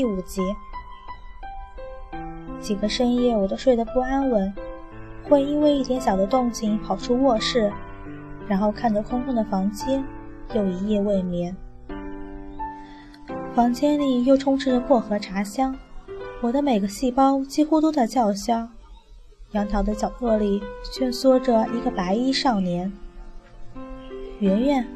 [0.00, 0.56] 第五集。
[2.58, 4.50] 几个深夜我都睡得不安稳，
[5.24, 7.70] 会因为一点小的动静跑出卧室，
[8.48, 10.02] 然后看着空空的房间，
[10.54, 11.54] 又一夜未眠。
[13.54, 15.76] 房间里又充斥着薄荷茶香，
[16.40, 18.66] 我的每个细胞几乎都在叫嚣。
[19.50, 20.62] 杨桃的角落里
[20.94, 22.90] 蜷缩着一个白衣少年，
[24.38, 24.88] 圆圆。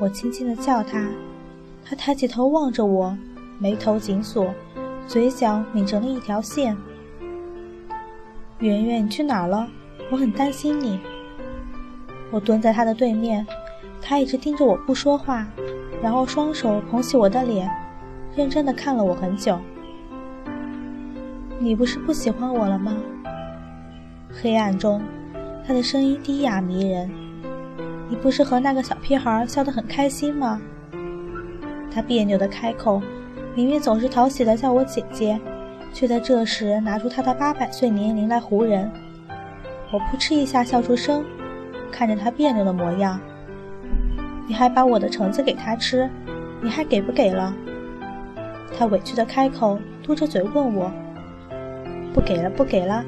[0.00, 1.06] 我轻轻地叫他，
[1.84, 3.14] 他抬起头望着我，
[3.60, 4.54] 眉头紧锁，
[5.08, 6.76] 嘴角抿成了一条线。
[8.60, 9.66] 圆圆，你去哪儿了？
[10.12, 11.00] 我很担心你。
[12.30, 13.44] 我蹲在他的对面，
[14.00, 15.46] 他一直盯着我不说话。
[16.00, 17.68] 然后双手捧起我的脸，
[18.36, 19.58] 认真的看了我很久。
[21.58, 22.96] 你不是不喜欢我了吗？
[24.40, 25.02] 黑暗中，
[25.66, 27.10] 他的声音低哑迷人。
[28.08, 30.60] 你不是和那个小屁孩笑得很开心吗？
[31.92, 33.02] 他别扭的开口，
[33.58, 35.36] 明明总是讨喜的叫我姐姐，
[35.92, 38.88] 却在这时拿出他的八百岁年龄来唬人。
[39.90, 41.24] 我扑哧一下笑出声，
[41.90, 43.18] 看着他别扭的模样。
[44.46, 46.08] 你还把我的橙子给他吃，
[46.62, 47.52] 你还给不给了？
[48.78, 50.88] 他委屈的开口，嘟着嘴问我
[52.14, 53.04] ：“不给了，不给了。”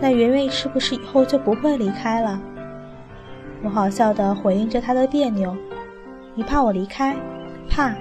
[0.00, 2.40] 那圆圆是不是以后就不会离开了？
[3.62, 5.54] 我好笑的回应着他的别扭
[6.34, 7.14] ：“你怕我离开？
[7.68, 7.94] 怕？”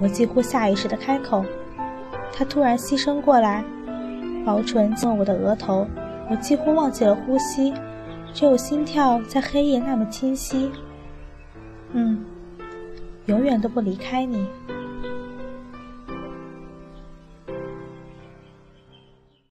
[0.00, 1.44] 我几乎下意识的开口。
[2.32, 3.64] 他突然牺牲过来，
[4.44, 5.86] 薄唇亲了我的额头，
[6.30, 7.74] 我几乎忘记了呼吸，
[8.32, 10.70] 只有心跳在黑夜那么清晰。
[11.92, 12.24] 嗯，
[13.26, 14.46] 永远都不离开你。